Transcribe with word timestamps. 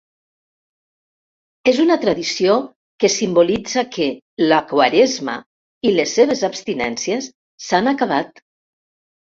És 1.71 1.81
una 1.83 1.97
tradició 2.05 2.55
que 3.05 3.11
simbolitza 3.17 3.85
que 3.99 4.09
la 4.53 4.61
Quaresma 4.73 5.37
i 5.91 5.93
les 6.01 6.19
seves 6.21 6.45
abstinències 6.53 7.31
s'han 7.69 7.95
acabat. 7.97 8.49